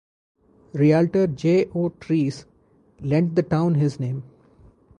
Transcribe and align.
Realtor 0.73 1.27
J. 1.27 1.67
O. 1.75 1.91
Treece 1.91 2.45
lent 3.01 3.35
the 3.35 3.43
town 3.43 3.75
his 3.75 3.99
name. 3.99 4.23